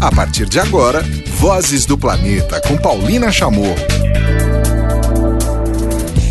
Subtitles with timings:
[0.00, 1.02] A partir de agora,
[1.38, 3.74] Vozes do Planeta com Paulina Chamou.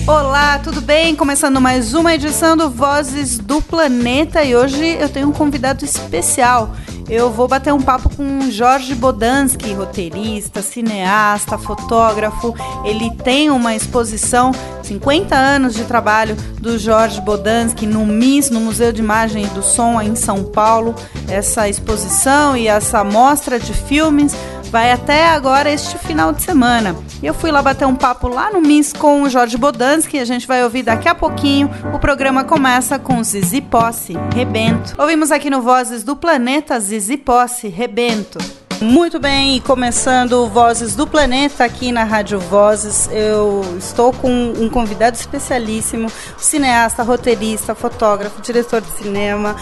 [0.07, 1.13] Olá, tudo bem?
[1.13, 6.73] Começando mais uma edição do Vozes do Planeta e hoje eu tenho um convidado especial.
[7.09, 12.54] Eu vou bater um papo com Jorge Bodansky, roteirista, cineasta, fotógrafo.
[12.84, 14.52] Ele tem uma exposição,
[14.84, 19.63] 50 anos de trabalho do Jorge Bodansky no MIS, no Museu de Imagem e do
[19.63, 20.93] Som em São Paulo.
[21.30, 24.35] Essa exposição e essa mostra de filmes
[24.70, 26.95] vai até agora este final de semana.
[27.21, 30.48] Eu fui lá bater um papo lá no MIS com o Jorge Bodansky, a gente
[30.48, 31.70] vai ouvir daqui a pouquinho.
[31.93, 34.95] O programa começa com Zizi Posse, Rebento.
[34.98, 38.40] Ouvimos aqui no Vozes do Planeta Zizi Posse, Rebento.
[38.80, 45.15] Muito bem, começando Vozes do Planeta aqui na Rádio Vozes, eu estou com um convidado
[45.15, 49.55] especialíssimo, cineasta, roteirista, fotógrafo, diretor de cinema,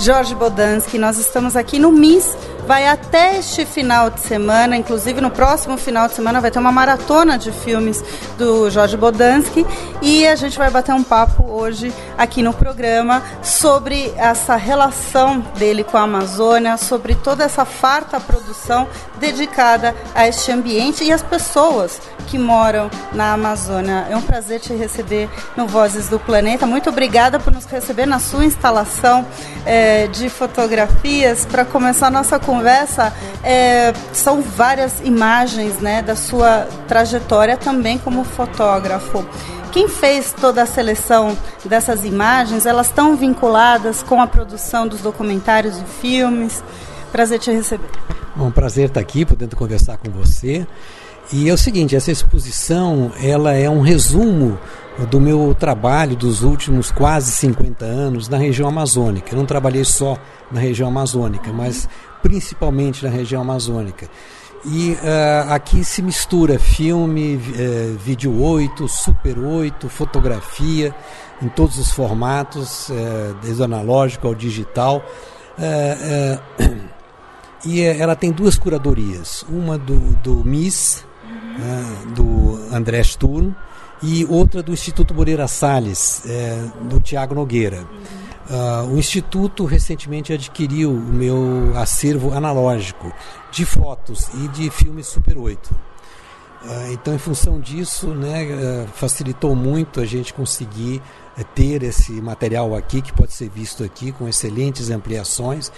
[0.00, 0.98] Jorge Bodansky.
[0.98, 6.08] Nós estamos aqui no MIS vai até este final de semana, inclusive no próximo final
[6.08, 8.02] de semana vai ter uma maratona de filmes
[8.36, 9.64] do Jorge Bodansky
[10.02, 15.84] e a gente vai bater um papo hoje aqui no programa sobre essa relação dele
[15.84, 18.88] com a Amazônia, sobre toda essa farta produção
[19.20, 24.06] dedicada a este ambiente e as pessoas que moram na Amazônia.
[24.10, 26.66] É um prazer te receber no Vozes do Planeta.
[26.66, 29.24] Muito obrigada por nos receber na sua instalação
[29.64, 31.46] é, de fotografias.
[31.46, 38.24] Para começar a nossa conversa, é, são várias imagens né, da sua trajetória também como
[38.24, 39.24] fotógrafo.
[39.72, 45.76] Quem fez toda a seleção dessas imagens, elas estão vinculadas com a produção dos documentários
[45.78, 46.64] e filmes.
[47.12, 47.90] Prazer te receber.
[48.38, 50.66] Um prazer estar aqui, podendo conversar com você.
[51.32, 54.56] E é o seguinte, essa exposição ela é um resumo
[55.10, 59.32] do meu trabalho dos últimos quase 50 anos na região amazônica.
[59.32, 60.16] Eu não trabalhei só
[60.52, 61.88] na região amazônica, mas
[62.22, 64.08] principalmente na região amazônica.
[64.64, 70.94] E uh, aqui se mistura filme, uh, vídeo 8, super 8, fotografia,
[71.42, 75.04] em todos os formatos, uh, desde o analógico ao digital.
[77.64, 81.02] e ela tem duas curadorias, uma do, do MIS,
[81.58, 83.52] né, do André Sturm,
[84.02, 87.86] e outra do Instituto Moreira Salles, é, do Tiago Nogueira.
[88.48, 93.12] Uh, o Instituto recentemente adquiriu o meu acervo analógico
[93.50, 95.66] de fotos e de filmes Super 8.
[95.66, 95.76] Uh,
[96.64, 101.02] ah, então, em função disso, né, uh, facilitou muito a gente conseguir
[101.36, 105.72] eh, ter esse material aqui, que pode ser visto aqui, com excelentes ampliações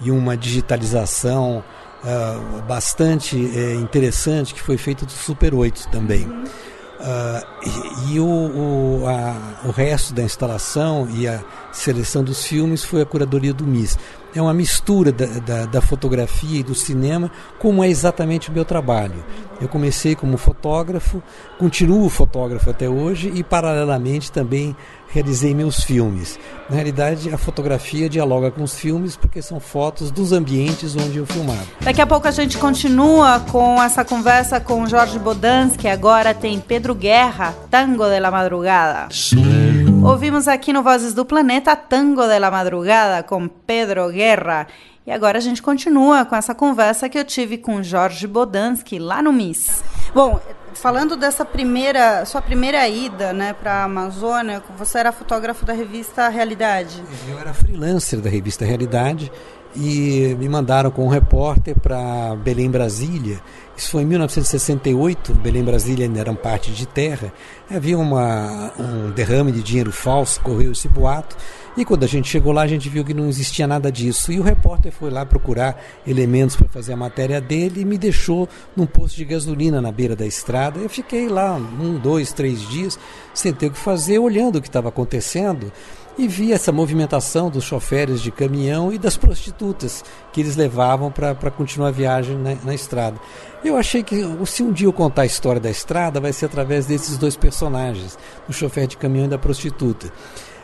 [0.00, 1.62] e uma digitalização
[2.04, 6.26] uh, bastante uh, interessante que foi feito do Super 8 também.
[6.26, 11.42] Uh, e, e o, o, a, o resto da instalação e a
[11.72, 13.98] seleção dos filmes foi a curadoria do MIS.
[14.34, 18.64] É uma mistura da, da, da, fotografia e do cinema, como é exatamente o meu
[18.64, 19.24] trabalho.
[19.60, 21.22] Eu comecei como fotógrafo,
[21.56, 24.74] continuo fotógrafo até hoje e, paralelamente, também
[25.14, 26.36] realizei meus filmes.
[26.68, 31.26] Na realidade, a fotografia dialoga com os filmes porque são fotos dos ambientes onde eu
[31.26, 31.64] filmava.
[31.80, 36.58] Daqui a pouco a gente continua com essa conversa com Jorge Bodans, que agora tem
[36.58, 39.06] Pedro Guerra, Tango de la Madrugada.
[40.04, 44.66] Ouvimos aqui no Vozes do Planeta Tango de la Madrugada com Pedro Guerra.
[45.06, 49.22] E agora a gente continua com essa conversa que eu tive com Jorge Bodansky lá
[49.22, 49.82] no MIS.
[50.14, 50.38] Bom,
[50.74, 56.28] falando dessa primeira, sua primeira ida, né, para a Amazônia, você era fotógrafo da revista
[56.28, 57.02] Realidade?
[57.26, 59.32] Eu era freelancer da revista Realidade
[59.76, 63.40] e me mandaram com um repórter para Belém, Brasília.
[63.76, 67.32] Isso foi em 1968, Belém Brasília ainda era parte de terra.
[67.68, 71.36] Havia uma, um derrame de dinheiro falso, correu esse boato.
[71.76, 74.30] E quando a gente chegou lá, a gente viu que não existia nada disso.
[74.30, 78.48] E o repórter foi lá procurar elementos para fazer a matéria dele e me deixou
[78.76, 80.78] num posto de gasolina na beira da estrada.
[80.78, 82.96] Eu fiquei lá um, dois, três dias,
[83.34, 85.72] sem ter o que fazer, olhando o que estava acontecendo
[86.16, 91.50] e vi essa movimentação dos choferes de caminhão e das prostitutas que eles levavam para
[91.50, 93.18] continuar a viagem na, na, estrada.
[93.64, 96.86] Eu achei que se um dia eu contar a história da estrada, vai ser através
[96.86, 100.12] desses dois personagens, do chofer de caminhão e da prostituta.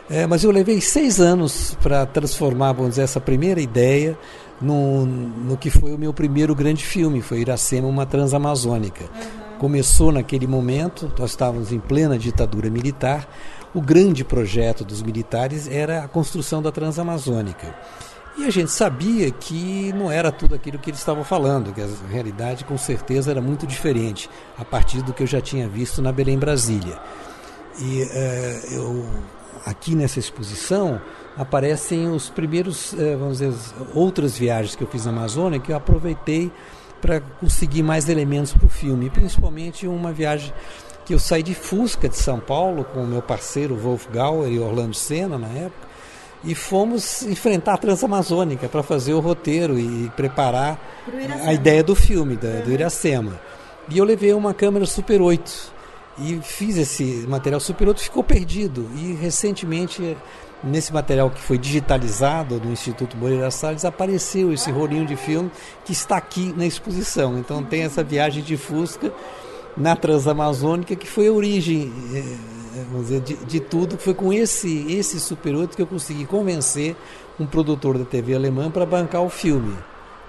[0.09, 4.17] É, mas eu levei seis anos para transformar, vamos dizer, essa primeira ideia
[4.61, 9.03] no, no que foi o meu primeiro grande filme, foi Iracema, uma transamazônica.
[9.03, 9.40] Uhum.
[9.61, 13.29] Começou naquele momento, nós estávamos em plena ditadura militar,
[13.75, 17.71] o grande projeto dos militares era a construção da Transamazônica.
[18.39, 21.87] E a gente sabia que não era tudo aquilo que eles estavam falando, que a
[22.09, 24.27] realidade com certeza era muito diferente
[24.57, 26.97] a partir do que eu já tinha visto na Belém Brasília.
[27.79, 29.05] E uh, eu
[29.63, 30.99] aqui nessa exposição
[31.37, 33.53] aparecem os primeiros, eh, vamos dizer,
[33.93, 36.51] outras viagens que eu fiz na Amazônia que eu aproveitei
[37.01, 40.53] para conseguir mais elementos para o filme, principalmente uma viagem
[41.05, 44.59] que eu saí de Fusca de São Paulo com o meu parceiro Wolf Gauer e
[44.59, 45.91] Orlando Senna na época
[46.43, 50.79] e fomos enfrentar a Transamazônica para fazer o roteiro e preparar
[51.45, 53.39] a ideia do filme, da, do Iracema.
[53.89, 55.73] E eu levei uma câmera Super 8
[56.19, 58.89] e fiz esse material Super 8, ficou perdido.
[58.95, 60.17] E recentemente,
[60.63, 65.51] nesse material que foi digitalizado no Instituto Moreira Salles, apareceu esse rolinho de filme
[65.85, 67.37] que está aqui na exposição.
[67.37, 69.11] Então tem essa viagem de Fusca
[69.75, 72.61] na Transamazônica que foi a origem eh,
[72.91, 73.97] vamos dizer, de, de tudo.
[73.97, 76.95] Foi com esse, esse Super 8 que eu consegui convencer
[77.39, 79.75] um produtor da TV alemã para bancar o filme.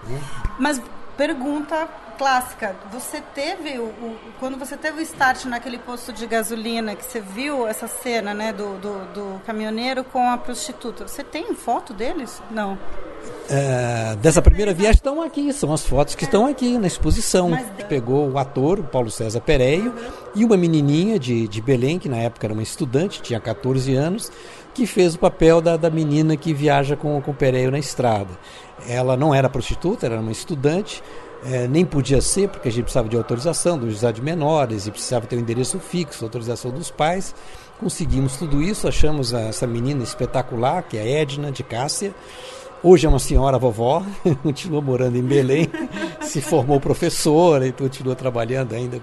[0.06, 0.20] Né?
[0.58, 0.81] Mas
[1.17, 1.88] pergunta
[2.23, 2.77] clássica.
[2.93, 7.21] Você teve o, o, quando você teve o start naquele posto de gasolina que você
[7.21, 11.09] viu essa cena, né, do, do, do caminhoneiro com a prostituta.
[11.09, 12.41] Você tem foto deles?
[12.49, 12.79] Não.
[13.51, 17.51] É, dessa primeira viagem estão aqui, são as fotos que estão aqui na exposição.
[17.51, 17.67] Mas...
[17.89, 19.93] Pegou o ator, o Paulo César Pereio,
[20.33, 24.31] e uma menininha de, de Belém, que na época era uma estudante, tinha 14 anos,
[24.73, 28.31] que fez o papel da, da menina que viaja com, com o Pereio na estrada.
[28.89, 31.03] Ela não era prostituta, era uma estudante,
[31.44, 34.91] é, nem podia ser, porque a gente precisava de autorização do juizado de menores e
[34.91, 37.35] precisava ter um endereço fixo, autorização dos pais.
[37.81, 42.15] Conseguimos tudo isso, achamos essa menina espetacular, que é a Edna de Cássia.
[42.83, 44.05] Hoje é uma senhora vovó,
[44.43, 45.69] continua morando em Belém,
[46.23, 49.00] se formou professora e continua trabalhando ainda.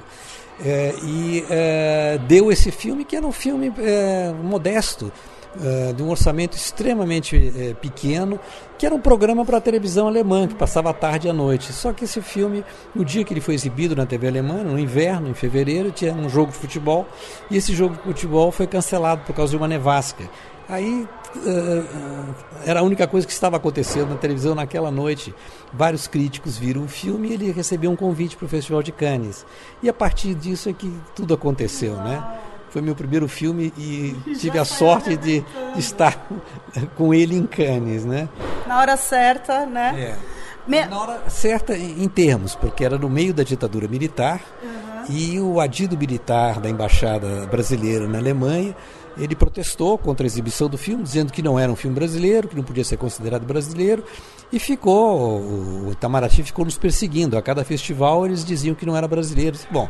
[0.63, 5.11] É, e é, deu esse filme, que era um filme é, modesto,
[5.55, 8.39] uh, de um orçamento extremamente uh, pequeno,
[8.77, 11.73] que era um programa para a televisão alemã, que passava a tarde e a noite.
[11.73, 12.63] Só que esse filme,
[12.93, 16.29] no dia que ele foi exibido na TV alemã, no inverno, em fevereiro, tinha um
[16.29, 17.07] jogo de futebol,
[17.49, 20.29] e esse jogo de futebol foi cancelado por causa de uma nevasca.
[20.69, 25.33] Aí uh, era a única coisa que estava acontecendo na televisão naquela noite.
[25.73, 29.45] Vários críticos viram o filme e ele recebeu um convite para o Festival de Cannes.
[29.81, 32.23] E a partir disso é que tudo aconteceu, né?
[32.69, 35.41] Foi meu primeiro filme e tive a sorte de,
[35.73, 36.27] de, estar
[36.95, 38.29] com ele em Cannes, né?
[38.67, 39.95] Na hora certa, né?
[39.97, 40.39] É.
[40.67, 40.85] Me...
[40.85, 45.15] Na hora certa em termos, porque era no meio da ditadura militar uhum.
[45.15, 48.75] e o adido militar da embaixada brasileira na Alemanha
[49.19, 52.55] ele protestou contra a exibição do filme, dizendo que não era um filme brasileiro, que
[52.55, 54.03] não podia ser considerado brasileiro,
[54.51, 57.37] e ficou, o Itamaraty ficou nos perseguindo.
[57.37, 59.57] A cada festival eles diziam que não era brasileiro.
[59.71, 59.87] Bom,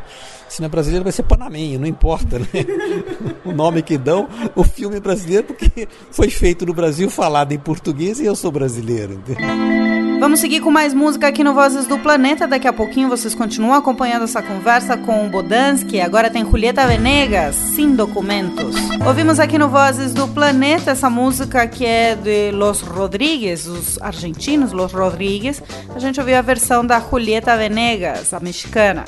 [0.50, 2.48] se não é brasileiro vai ser panamenho, não importa né?
[3.46, 7.60] o nome que dão, o filme é brasileiro porque foi feito no Brasil, falado em
[7.60, 9.14] português e eu sou brasileiro.
[9.14, 9.99] Entendeu?
[10.19, 12.45] Vamos seguir com mais música aqui no Vozes do Planeta.
[12.45, 16.01] Daqui a pouquinho vocês continuam acompanhando essa conversa com o Bodansky.
[16.01, 18.75] Agora tem Julieta Venegas, Sem Documentos.
[19.07, 24.74] Ouvimos aqui no Vozes do Planeta essa música que é de Los Rodrigues, os argentinos
[24.74, 25.63] Los Rodrigues.
[25.95, 29.06] A gente ouviu a versão da Julieta Venegas, a mexicana.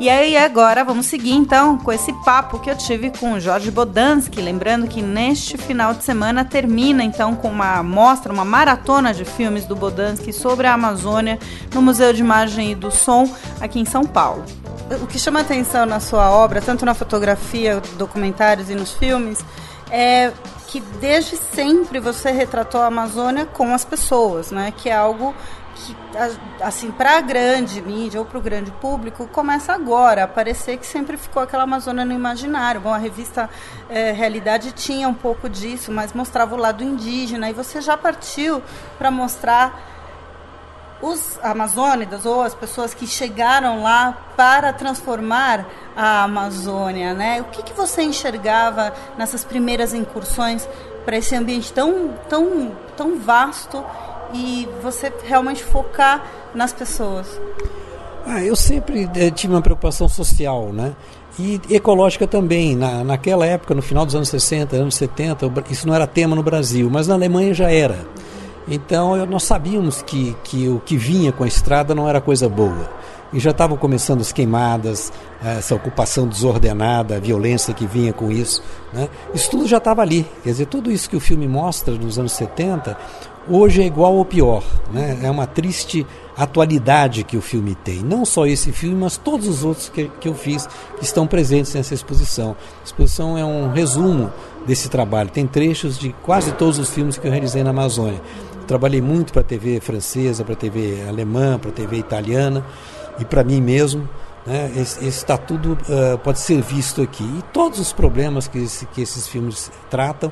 [0.00, 3.68] E aí agora vamos seguir então com esse papo que eu tive com o Jorge
[3.68, 9.24] Bodansky, lembrando que neste final de semana termina então com uma mostra, uma maratona de
[9.24, 11.36] filmes do Bodansky sobre a Amazônia
[11.74, 13.28] no Museu de Imagem e do Som
[13.60, 14.44] aqui em São Paulo.
[15.02, 19.44] O que chama atenção na sua obra, tanto na fotografia, documentários e nos filmes,
[19.90, 20.30] é
[20.68, 24.72] que desde sempre você retratou a Amazônia com as pessoas, né?
[24.76, 25.34] Que é algo
[25.78, 25.96] que,
[26.60, 30.86] assim, para a grande mídia ou para o grande público, começa agora a parecer que
[30.86, 32.80] sempre ficou aquela Amazônia no imaginário.
[32.80, 33.48] Bom, a revista
[33.88, 38.62] é, Realidade tinha um pouco disso, mas mostrava o lado indígena, e você já partiu
[38.98, 39.96] para mostrar
[41.00, 45.64] os amazônidas ou as pessoas que chegaram lá para transformar
[45.96, 47.40] a Amazônia, né?
[47.40, 50.68] O que, que você enxergava nessas primeiras incursões
[51.04, 53.82] para esse ambiente tão, tão, tão vasto
[54.32, 57.40] e você realmente focar nas pessoas?
[58.26, 60.94] Ah, eu sempre eh, tive uma preocupação social, né?
[61.38, 62.76] E ecológica também.
[62.76, 66.42] Na, naquela época, no final dos anos 60, anos 70, isso não era tema no
[66.42, 67.98] Brasil, mas na Alemanha já era.
[68.70, 72.90] Então nós sabíamos que, que o que vinha com a estrada não era coisa boa.
[73.32, 78.62] E já estavam começando as queimadas, essa ocupação desordenada, a violência que vinha com isso.
[78.92, 79.08] Né?
[79.34, 80.26] Isso tudo já estava ali.
[80.42, 82.96] Quer dizer, tudo isso que o filme mostra nos anos 70,
[83.46, 84.62] hoje é igual ou pior.
[84.90, 85.18] Né?
[85.22, 86.06] É uma triste
[86.36, 87.98] atualidade que o filme tem.
[87.98, 91.74] Não só esse filme, mas todos os outros que, que eu fiz que estão presentes
[91.74, 92.56] nessa exposição.
[92.80, 94.32] A exposição é um resumo
[94.66, 95.28] desse trabalho.
[95.30, 98.20] Tem trechos de quase todos os filmes que eu realizei na Amazônia.
[98.68, 102.62] Trabalhei muito para a TV francesa, para a TV alemã, para a TV italiana
[103.18, 104.06] e para mim mesmo.
[104.46, 104.70] Né?
[104.76, 107.24] Esse, esse tudo uh, pode ser visto aqui.
[107.24, 110.30] E todos os problemas que, esse, que esses filmes tratam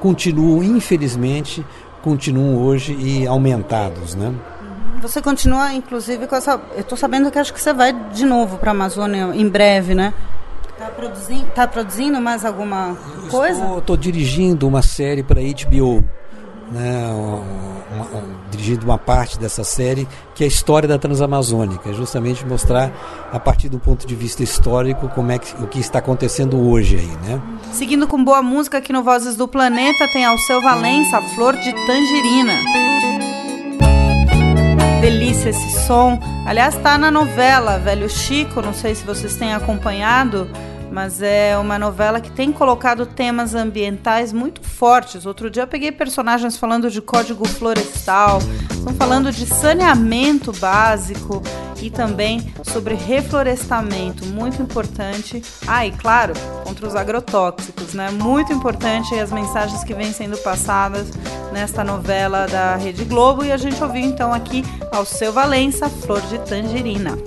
[0.00, 1.64] continuam, infelizmente,
[2.02, 4.16] continuam hoje e aumentados.
[4.16, 4.34] Né?
[5.00, 6.60] Você continua, inclusive, com essa.
[6.74, 9.94] Eu estou sabendo que acho que você vai de novo para a Amazônia em breve,
[9.94, 10.12] né?
[10.72, 12.96] Está produzindo, tá produzindo mais alguma
[13.30, 13.78] coisa?
[13.78, 16.04] Estou dirigindo uma série para HBO
[16.70, 17.08] né,
[17.90, 22.92] uma, dirigindo uma parte dessa série, que é a história da Transamazônica, justamente mostrar
[23.32, 26.96] a partir do ponto de vista histórico como é que, o que está acontecendo hoje
[26.96, 27.40] aí, né?
[27.72, 32.54] Seguindo com boa música aqui no Vozes do Planeta tem Alceu Valença, Flor de Tangerina.
[35.00, 36.18] Delícia esse som.
[36.44, 40.48] Aliás, está na novela Velho Chico, não sei se vocês têm acompanhado
[40.90, 45.26] mas é uma novela que tem colocado temas ambientais muito fortes.
[45.26, 48.38] Outro dia eu peguei personagens falando de código florestal,
[48.70, 51.42] estão falando de saneamento básico
[51.80, 55.42] e também sobre reflorestamento, muito importante.
[55.66, 58.10] Ah, e claro, contra os agrotóxicos, né?
[58.10, 61.08] Muito importante as mensagens que vêm sendo passadas
[61.52, 66.20] nesta novela da Rede Globo e a gente ouviu então aqui ao seu Valença, Flor
[66.22, 67.18] de Tangerina.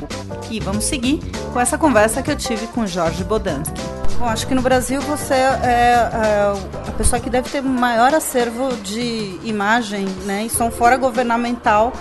[0.49, 1.19] E vamos seguir
[1.53, 3.79] com essa conversa que eu tive com Jorge Bodansky.
[4.19, 6.53] Bom, acho que no Brasil você é, é
[6.87, 11.91] a pessoa que deve ter maior acervo de imagem né, e som fora governamental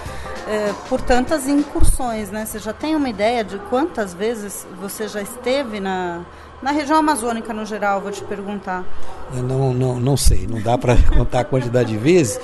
[0.50, 2.44] é, por tantas incursões, né?
[2.44, 6.22] Você já tem uma ideia de quantas vezes você já esteve na,
[6.60, 8.84] na região amazônica no geral, vou te perguntar.
[9.32, 12.40] Eu não, não, não sei, não dá para contar a quantidade de vezes,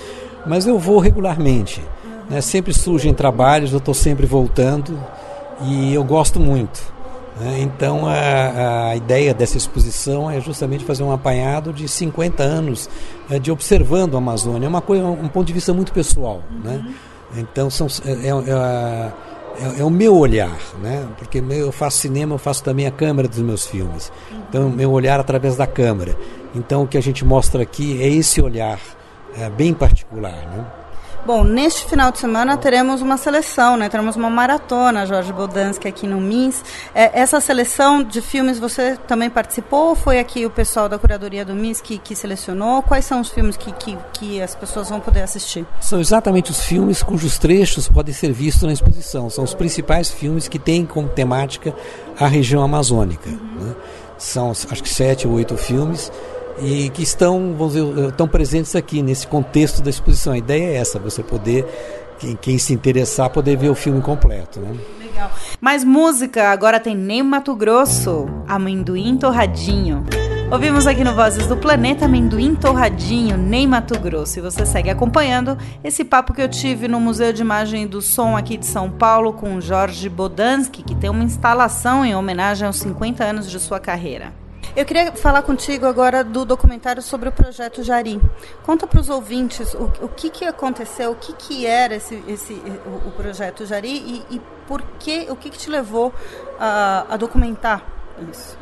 [0.47, 1.83] mas eu vou regularmente.
[2.31, 2.41] Né?
[2.41, 4.97] Sempre surgem trabalhos, eu estou sempre voltando
[5.63, 6.81] e eu gosto muito.
[7.41, 7.59] Né?
[7.63, 12.89] Então a, a, ideia dessa exposição é justamente fazer um apanhado de 50 anos
[13.29, 14.67] é, de observando a Amazônia.
[14.67, 16.45] É uma coisa, um ponto de vista muito pessoal.
[16.53, 16.61] Uhum.
[16.61, 16.95] Né?
[17.35, 21.07] Então são, é, é, é, é, o meu olhar, né?
[21.19, 24.13] porque eu faço cinema, eu faço também a câmera dos meus filmes.
[24.49, 26.17] Então, meu olhar através da câmera.
[26.55, 28.79] Então, o que a gente mostra aqui é esse olhar
[29.39, 30.33] é, bem particular.
[30.33, 30.65] Né?
[31.27, 33.89] Bom, neste final de semana teremos uma seleção, né?
[33.89, 36.63] Teremos uma maratona, Jorge Bodansky, aqui no MINS.
[36.95, 41.45] É, essa seleção de filmes você também participou ou foi aqui o pessoal da curadoria
[41.45, 42.81] do MINS que, que selecionou?
[42.81, 45.67] Quais são os filmes que, que, que as pessoas vão poder assistir?
[45.81, 49.29] São exatamente os filmes cujos trechos podem ser vistos na exposição.
[49.29, 51.75] São os principais filmes que têm como temática
[52.21, 53.29] a região amazônica.
[53.29, 53.65] Uhum.
[53.65, 53.75] Né?
[54.17, 56.13] São, acho que, sete ou oito filmes
[56.59, 60.33] e que estão, vamos dizer, estão presentes aqui nesse contexto da exposição.
[60.33, 61.67] A ideia é essa, você poder,
[62.19, 64.61] quem, quem se interessar, poder ver o filme completo.
[64.61, 64.75] Né?
[64.99, 65.31] Legal.
[65.61, 70.05] Mais música, agora tem Nem Mato Grosso, Amendoim Torradinho.
[70.51, 74.39] Ouvimos aqui no Vozes do Planeta Amendoim Torradinho, Nem Mato Grosso.
[74.39, 78.37] E você segue acompanhando esse papo que eu tive no Museu de Imagem do Som
[78.37, 83.25] aqui de São Paulo com Jorge Bodansky, que tem uma instalação em homenagem aos 50
[83.25, 84.46] anos de sua carreira.
[84.77, 88.21] Eu queria falar contigo agora do documentário sobre o projeto Jari.
[88.63, 92.53] Conta para os ouvintes o, o, que, que aconteceu, o que, que era esse, esse,
[92.53, 96.13] o, o projeto Jari e, e, por que, o que, que te levou
[96.61, 97.87] a, a documentar
[98.31, 98.59] isso.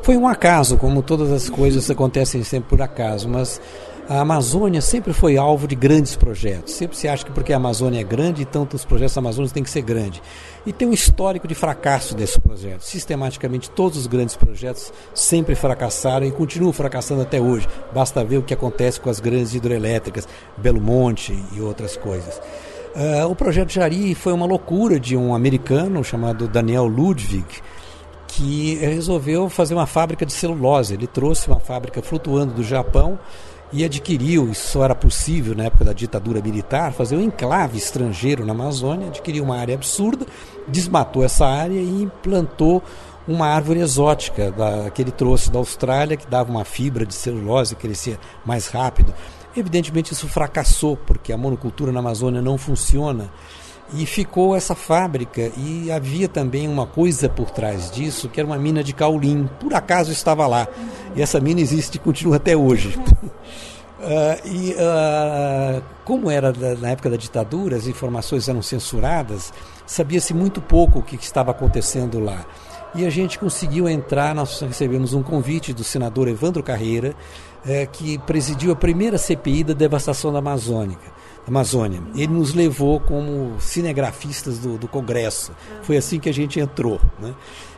[0.00, 3.60] Foi um acaso, como todas as coisas acontecem sempre por acaso, mas
[4.08, 6.72] a Amazônia sempre foi alvo de grandes projetos.
[6.72, 9.68] Sempre se acha que porque a Amazônia é grande, então os projetos amazônicos têm que
[9.68, 10.22] ser grandes.
[10.64, 12.86] E tem um histórico de fracasso desses projetos.
[12.86, 17.68] Sistematicamente, todos os grandes projetos sempre fracassaram e continuam fracassando até hoje.
[17.92, 22.40] Basta ver o que acontece com as grandes hidrelétricas, Belo Monte e outras coisas.
[22.96, 27.44] Uh, o projeto Jari foi uma loucura de um americano chamado Daniel Ludwig,
[28.26, 30.94] que resolveu fazer uma fábrica de celulose.
[30.94, 33.18] Ele trouxe uma fábrica flutuando do Japão
[33.72, 38.44] e adquiriu, isso só era possível na época da ditadura militar, fazer um enclave estrangeiro
[38.44, 40.26] na Amazônia, adquiriu uma área absurda,
[40.66, 42.82] desmatou essa área e implantou
[43.26, 47.76] uma árvore exótica da, que ele trouxe da Austrália, que dava uma fibra de celulose,
[47.76, 49.12] crescia mais rápido.
[49.54, 53.30] Evidentemente isso fracassou, porque a monocultura na Amazônia não funciona.
[53.94, 58.58] E ficou essa fábrica, e havia também uma coisa por trás disso, que era uma
[58.58, 59.48] mina de caulim.
[59.58, 60.68] Por acaso estava lá.
[61.16, 62.98] E essa mina existe e continua até hoje.
[63.98, 69.54] Uh, e uh, como era da, na época da ditadura, as informações eram censuradas,
[69.86, 72.44] sabia-se muito pouco o que, que, estava acontecendo lá.
[72.94, 77.14] E a gente conseguiu entrar, nós recebemos um convite do senador Evandro Carreira,
[77.64, 81.16] uh, que presidiu a primeira CPI da devastação da Amazônica.
[81.48, 82.00] Amazônia.
[82.14, 85.52] Ele nos levou como cinegrafistas do, do Congresso.
[85.82, 87.00] Foi assim que a gente entrou.
[87.18, 87.34] Né?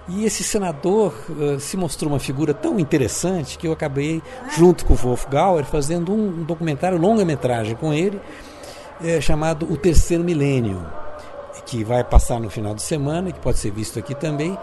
[0.09, 4.23] E esse senador uh, se mostrou uma figura tão interessante que eu acabei,
[4.57, 8.21] junto com o Wolf Gauer, fazendo um, um documentário longa-metragem com ele,
[9.03, 10.85] é, chamado O Terceiro Milênio,
[11.65, 14.59] que vai passar no final de semana, que pode ser visto aqui também,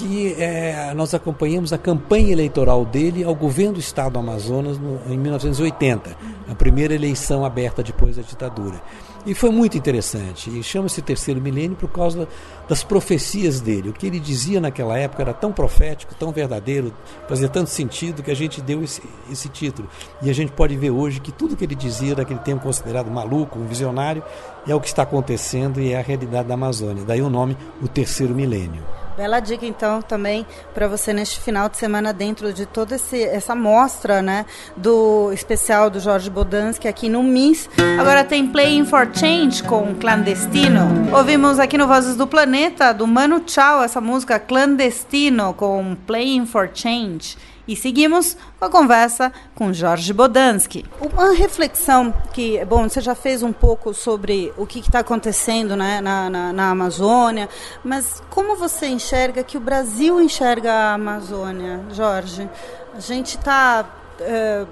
[0.00, 4.98] que é, nós acompanhamos a campanha eleitoral dele ao governo do estado do Amazonas no,
[5.12, 6.16] em 1980,
[6.48, 8.80] a primeira eleição aberta depois da ditadura.
[9.26, 10.48] E foi muito interessante.
[10.48, 12.26] E chama-se Terceiro Milênio por causa
[12.66, 13.90] das profecias dele.
[13.90, 16.94] O que ele dizia naquela época era tão profético, tão verdadeiro,
[17.28, 19.86] fazia tanto sentido que a gente deu esse, esse título.
[20.22, 23.58] E a gente pode ver hoje que tudo que ele dizia naquele tempo considerado maluco,
[23.58, 24.22] um visionário,
[24.66, 27.04] é o que está acontecendo e é a realidade da Amazônia.
[27.04, 28.82] Daí o nome, o Terceiro Milênio.
[29.20, 33.54] Bela dica, então, também para você neste final de semana, dentro de toda esse, essa
[33.54, 37.68] mostra né, do especial do Jorge Bodansky aqui no MIS.
[38.00, 41.14] Agora tem Playing for Change com Clandestino.
[41.14, 46.70] Ouvimos aqui no Vozes do Planeta, do Mano Chao, essa música Clandestino com Playing for
[46.72, 47.36] Change.
[47.66, 50.84] E seguimos com a conversa com Jorge Bodansky.
[51.00, 56.00] Uma reflexão que, bom, você já fez um pouco sobre o que está acontecendo né,
[56.00, 57.48] na, na, na, Amazônia,
[57.84, 62.48] mas como você enxerga que o Brasil enxerga a Amazônia, Jorge?
[62.94, 63.84] A gente está.
[64.20, 64.66] Eh,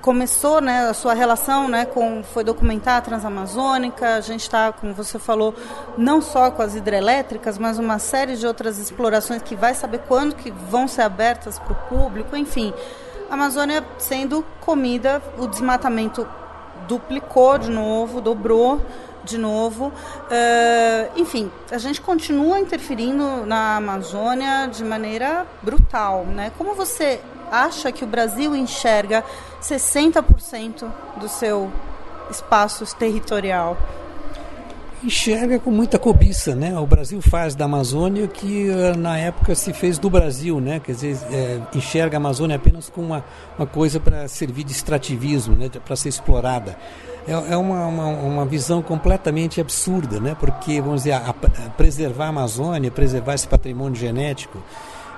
[0.00, 4.94] começou né, a sua relação né, com foi documentar a Transamazônica, a gente está, como
[4.94, 5.52] você falou,
[5.98, 10.36] não só com as hidrelétricas, mas uma série de outras explorações que vai saber quando
[10.36, 12.72] que vão ser abertas para o público, enfim.
[13.28, 16.24] A Amazônia sendo comida, o desmatamento
[16.86, 18.80] duplicou de novo, dobrou
[19.24, 19.88] de novo.
[19.88, 26.24] Uh, enfim, a gente continua interferindo na Amazônia de maneira brutal.
[26.24, 26.52] Né?
[26.56, 29.24] Como você acha que o Brasil enxerga
[29.62, 30.86] 60%
[31.18, 31.70] do seu
[32.30, 33.76] espaço territorial?
[35.04, 36.76] Enxerga com muita cobiça, né?
[36.78, 40.80] O Brasil faz da Amazônia o que eh, na época se fez do Brasil, né?
[40.80, 43.24] Quer dizer, é, enxerga a Amazônia apenas como uma,
[43.58, 45.70] uma coisa para servir de extrativismo, né?
[45.84, 46.78] Para ser explorada.
[47.28, 50.34] É, é uma, uma, uma, visão completamente absurda, né?
[50.38, 54.62] Porque, vamos dizer, a, a preservar a Amazônia, preservar esse patrimônio genético,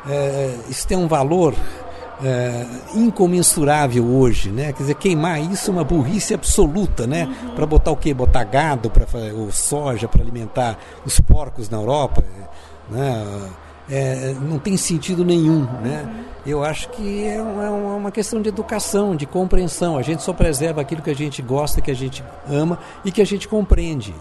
[0.08, 1.54] é, isso tem um valor
[2.22, 4.72] é, incomensurável hoje, né?
[4.72, 7.24] Quer dizer, queimar isso é uma burrice absoluta, né?
[7.24, 7.54] Uhum.
[7.54, 8.12] Para botar o quê?
[8.12, 12.24] Botar gado, para ou soja para alimentar os porcos na Europa,
[12.90, 13.50] né?
[13.90, 16.04] É, não tem sentido nenhum, né?
[16.04, 16.28] Uhum.
[16.46, 19.98] Eu acho que é uma, questão de educação, de compreensão.
[19.98, 23.20] A gente só preserva aquilo que a gente gosta, que a gente ama e que
[23.20, 24.14] a gente compreende.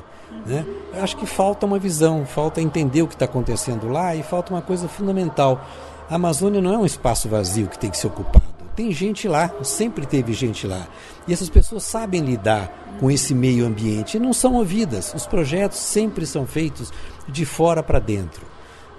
[0.46, 0.66] Né?
[0.94, 4.54] Eu acho que falta uma visão, falta entender o que está acontecendo lá e falta
[4.54, 5.66] uma coisa fundamental
[6.10, 8.46] a Amazônia não é um espaço vazio que tem que ser ocupado.
[8.76, 10.88] Tem gente lá, sempre teve gente lá.
[11.28, 15.14] E essas pessoas sabem lidar com esse meio ambiente e não são ouvidas.
[15.16, 16.94] Os projetos sempre são feitos
[17.28, 18.46] de fora para dentro.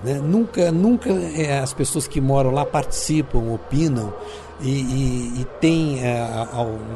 [0.03, 0.15] Né?
[0.15, 4.13] Nunca, nunca é, as pessoas que moram lá participam, opinam
[4.61, 6.47] e, e, e tem, é,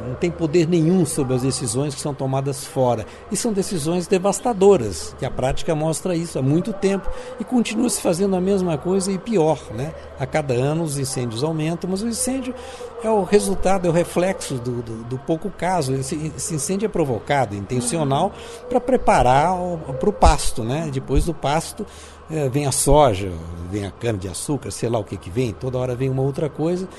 [0.07, 3.05] não tem poder nenhum sobre as decisões que são tomadas fora.
[3.31, 8.01] E são decisões devastadoras, que a prática mostra isso há muito tempo e continua se
[8.01, 9.59] fazendo a mesma coisa e pior.
[9.71, 9.93] Né?
[10.19, 12.53] A cada ano os incêndios aumentam, mas o incêndio
[13.01, 15.93] é o resultado, é o reflexo do, do, do pouco caso.
[15.93, 18.33] Esse, esse, incêndio é provocado, intencional,
[18.69, 19.55] para preparar
[19.99, 20.63] para o pasto.
[20.63, 20.89] Né?
[20.91, 21.85] Depois do pasto
[22.33, 23.31] é, vem a soja,
[23.71, 26.89] vem a cana-de-açúcar, sei lá o que, que vem, toda hora vem uma outra coisa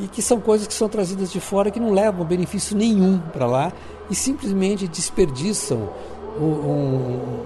[0.00, 3.46] e que são coisas que são trazidas de fora que não levam benefício nenhum para
[3.46, 3.72] lá
[4.10, 5.88] e simplesmente desperdiçam
[6.38, 7.40] o, um,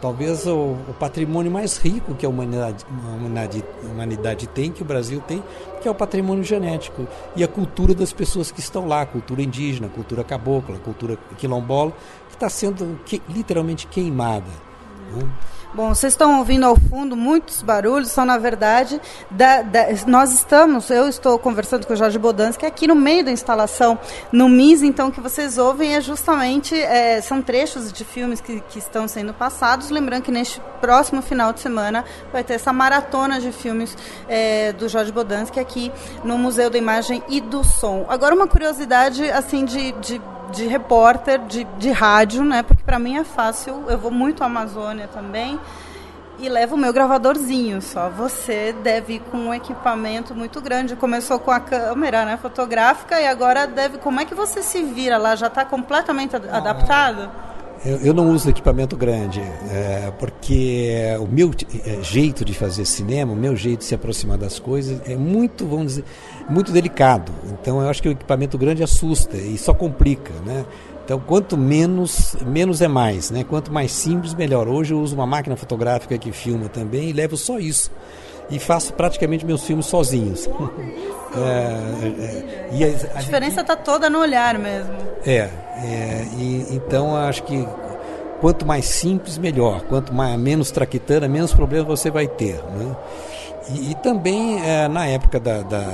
[0.00, 4.82] talvez o, o, patrimônio mais rico que a humanidade, a humanidade, a humanidade tem, que
[4.82, 5.42] o Brasil tem,
[5.80, 9.88] que é o patrimônio genético e a cultura das pessoas que estão lá, cultura indígena,
[9.88, 11.92] cultura cabocla, cultura quilombola,
[12.28, 14.73] que está sendo que, literalmente queimada.
[15.14, 15.28] Né?
[15.74, 20.88] Bom, vocês estão ouvindo ao fundo muitos barulhos, são na verdade, da, da, nós estamos,
[20.88, 23.98] eu estou conversando com o Jorge Bodansky aqui no meio da instalação
[24.30, 28.60] no MIS, então o que vocês ouvem é justamente, é, são trechos de filmes que,
[28.60, 33.40] que estão sendo passados, lembrando que neste próximo final de semana vai ter essa maratona
[33.40, 33.98] de filmes
[34.28, 35.90] é, do Jorge Bodansky aqui
[36.22, 38.06] no Museu da Imagem e do Som.
[38.08, 42.62] Agora uma curiosidade, assim, de, de de repórter de, de rádio, né?
[42.62, 43.84] Porque para mim é fácil.
[43.88, 45.58] Eu vou muito à Amazônia também
[46.38, 48.08] e levo o meu gravadorzinho só.
[48.10, 50.96] Você deve ir com um equipamento muito grande.
[50.96, 53.98] Começou com a câmera, né, fotográfica e agora deve.
[53.98, 55.36] Como é que você se vira lá?
[55.36, 57.30] Já está completamente adaptado?
[57.84, 61.50] Eu, eu, não uso equipamento grande, é, porque o meu
[61.84, 65.66] é, jeito de fazer cinema, o meu jeito de se aproximar das coisas é muito,
[65.66, 66.04] vamos dizer,
[66.48, 67.30] muito delicado.
[67.52, 70.64] Então eu acho que o equipamento grande assusta e só complica, né?
[71.04, 73.44] Então, quanto menos, menos é mais, né?
[73.44, 74.66] Quanto mais simples, melhor.
[74.66, 77.90] Hoje eu uso uma máquina fotográfica que filma também e levo só isso.
[78.50, 80.46] E faço praticamente meus filmes sozinhos.
[81.36, 84.94] é, é, e a, a diferença está toda no olhar mesmo.
[85.26, 87.66] É, é e, então acho que
[88.40, 89.80] quanto mais simples, melhor.
[89.82, 92.62] Quanto mais, menos traquitana, menos problemas você vai ter.
[92.64, 92.94] Né?
[93.70, 95.84] E, e, também, é, na época da, da,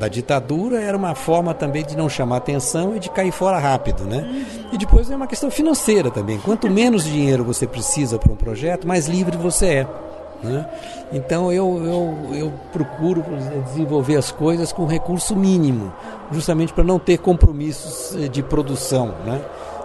[0.00, 4.02] da, ditadura, era uma forma também de não chamar atenção e de cair fora rápido.
[4.04, 4.44] Né?
[4.72, 6.38] E depois é uma questão financeira também.
[6.40, 9.86] Quanto menos dinheiro você precisa para um projeto, mais livre você é.
[10.42, 10.66] Né?
[11.12, 13.24] Então eu, eu, eu procuro
[13.66, 15.92] desenvolver as coisas com recurso mínimo,
[16.30, 19.14] justamente para não ter compromissos eh, de produção.
[19.24, 19.40] Né?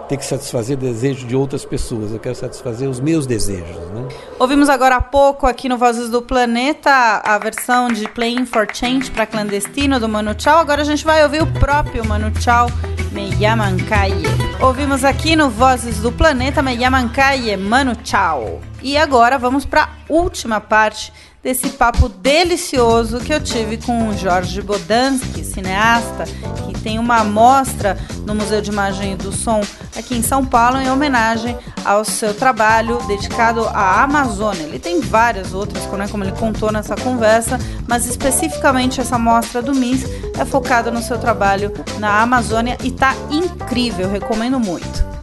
[0.08, 3.76] ter que satisfazer desejos de outras pessoas, eu quero satisfazer os meus desejos.
[3.76, 4.08] Né?
[4.38, 6.90] Ouvimos agora há pouco aqui no Vozes do Planeta
[7.22, 10.58] a versão de Playing for Change para clandestino do Manu Chao.
[10.58, 12.68] Agora a gente vai ouvir o próprio Manu Chao,
[13.12, 14.26] Me Yaman Calle.
[14.60, 18.60] Ouvimos aqui no Vozes do Planeta Me Yaman Calle, Manu Chao.
[18.82, 21.12] E agora vamos para a última parte
[21.42, 26.24] desse papo delicioso que eu tive com o Jorge Bodansky, cineasta,
[26.66, 29.60] que tem uma amostra no Museu de Imagem e do Som
[29.96, 34.64] aqui em São Paulo em homenagem ao seu trabalho dedicado à Amazônia.
[34.64, 39.74] Ele tem várias outras, né, como ele contou nessa conversa, mas especificamente essa mostra do
[39.74, 40.04] MIS
[40.38, 45.17] é focada no seu trabalho na Amazônia e está incrível, recomendo muito.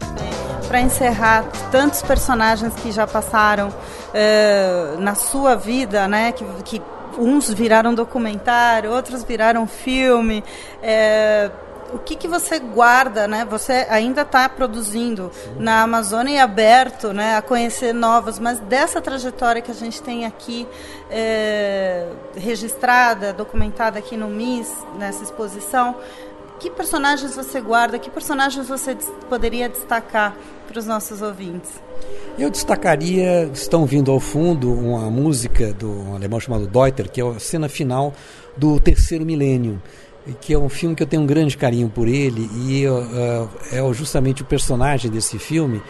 [0.75, 6.33] Para encerrar, tantos personagens que já passaram uh, na sua vida, né?
[6.33, 6.81] Que, que,
[7.17, 10.43] uns viraram documentário, outros viraram filme.
[10.83, 13.47] Uh, o que, que você guarda, né?
[13.49, 19.61] Você ainda está produzindo na Amazônia e aberto, né, a conhecer novos, mas dessa trajetória
[19.61, 20.67] que a gente tem aqui
[21.09, 25.95] é, registrada, documentada aqui no MIS, nessa exposição,
[26.59, 27.99] que personagens você guarda?
[27.99, 28.95] Que personagens você
[29.29, 30.35] poderia destacar
[30.67, 31.71] para os nossos ouvintes?
[32.37, 37.23] Eu destacaria, estão vindo ao fundo uma música do um alemão chamado Deuter, que é
[37.27, 38.13] a cena final
[38.57, 39.81] do Terceiro Milênio,
[40.41, 43.93] que é um filme que eu tenho um grande carinho por ele e uh, é
[43.93, 45.81] justamente o personagem desse filme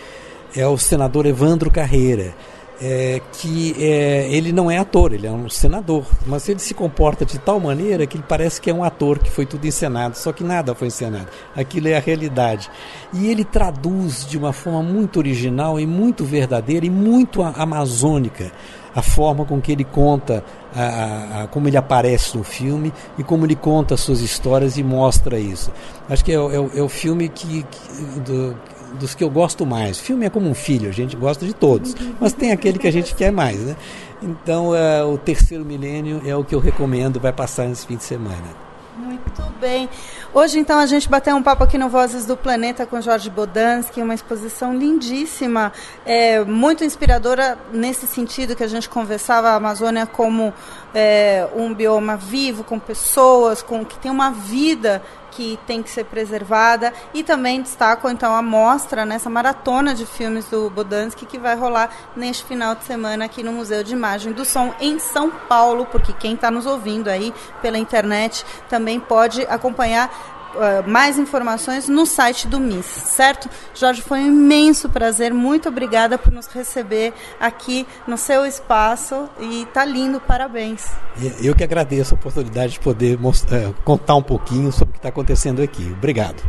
[0.56, 2.34] é o senador Evandro Carreira
[2.82, 7.26] é, que é, ele não é ator, ele é um senador, mas ele se comporta
[7.26, 10.32] de tal maneira que ele parece que é um ator, que foi tudo encenado, só
[10.34, 12.70] que nada foi encenado, aquilo é a realidade.
[13.14, 18.52] E ele traduz de uma forma muito original e muito verdadeira e muito amazônica
[18.96, 20.42] a forma com que ele conta,
[20.74, 24.78] a, a, a, como ele aparece no filme e como ele conta as suas histórias
[24.78, 25.70] e mostra isso.
[26.10, 28.56] Acho que é, é, é o filme que, que do,
[28.96, 30.00] dos que eu gosto mais.
[30.00, 32.92] Filme é como um filho, a gente gosta de todos, mas tem aquele que a
[32.92, 33.76] gente quer mais, né?
[34.22, 38.04] Então, uh, o terceiro milênio é o que eu recomendo, vai passar nesse fim de
[38.04, 38.66] semana.
[38.98, 39.90] Muito bem.
[40.34, 44.02] Hoje, então, a gente bateu um papo aqui no Vozes do Planeta com Jorge Bodansky,
[44.02, 45.74] uma exposição lindíssima,
[46.06, 50.54] é, muito inspiradora nesse sentido que a gente conversava a Amazônia como
[50.94, 55.02] é, um bioma vivo, com pessoas, com que tem uma vida
[55.36, 56.94] que tem que ser preservada.
[57.14, 61.90] E também destaco então a mostra nessa maratona de filmes do Bodansky que vai rolar
[62.16, 66.14] neste final de semana aqui no Museu de Imagem do Som em São Paulo, porque
[66.14, 72.48] quem está nos ouvindo aí pela internet também pode acompanhar Uh, mais informações no site
[72.48, 73.50] do MIS, certo?
[73.74, 75.34] Jorge, foi um imenso prazer.
[75.34, 80.90] Muito obrigada por nos receber aqui no seu espaço e tá lindo, parabéns.
[81.42, 85.10] Eu que agradeço a oportunidade de poder mostrar, contar um pouquinho sobre o que está
[85.10, 85.94] acontecendo aqui.
[85.98, 86.42] Obrigado.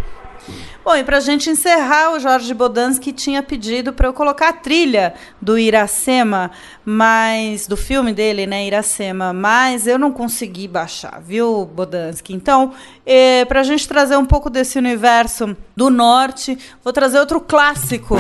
[0.85, 4.53] Bom, e para a gente encerrar, o Jorge Bodansky tinha pedido para eu colocar a
[4.53, 6.51] trilha do Iracema,
[6.85, 12.35] mas do filme dele, né, Iracema, mas eu não consegui baixar, viu, Bodansky?
[12.35, 12.73] Então,
[13.05, 18.17] é, para a gente trazer um pouco desse universo do norte, vou trazer outro clássico.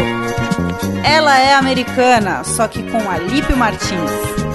[1.04, 4.45] Ela é americana, só que com Alípio Martins.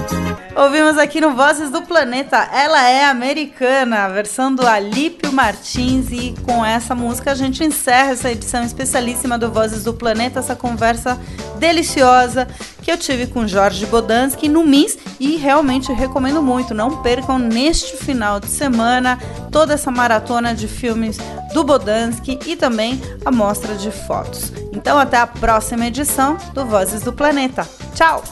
[0.54, 6.10] Ouvimos aqui no Vozes do Planeta, ela é americana, a versão do Alípio Martins.
[6.10, 10.54] E com essa música a gente encerra essa edição especialíssima do Vozes do Planeta, essa
[10.54, 11.18] conversa
[11.58, 12.46] deliciosa
[12.82, 14.98] que eu tive com Jorge Bodansky no MIS.
[15.18, 19.18] E realmente recomendo muito, não percam neste final de semana
[19.50, 21.16] toda essa maratona de filmes
[21.54, 24.52] do Bodansky e também a mostra de fotos.
[24.74, 27.66] Então, até a próxima edição do Vozes do Planeta.
[27.94, 28.22] Tchau!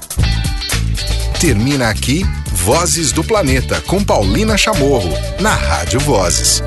[1.40, 2.22] Termina aqui
[2.52, 5.08] Vozes do Planeta com Paulina Chamorro,
[5.40, 6.62] na Rádio Vozes.